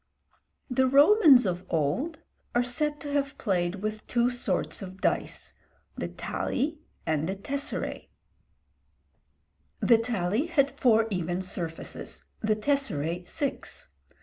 The 0.67 0.87
Romans 0.87 1.45
of 1.45 1.63
old 1.69 2.17
are 2.55 2.63
said 2.63 2.99
to 3.01 3.11
have 3.13 3.37
played 3.37 3.83
with 3.83 4.07
two 4.07 4.31
sorts 4.31 4.81
of 4.81 4.99
dice, 4.99 5.53
the 5.95 6.07
tali 6.07 6.79
and 7.05 7.29
the 7.29 7.35
tesseræ. 7.35 8.07
The 9.79 9.99
tali 9.99 10.47
had 10.47 10.71
four 10.71 11.05
even 11.11 11.43
surfaces, 11.43 12.31
the 12.41 12.55
tesseræ 12.55 13.29
six. 13.29 13.89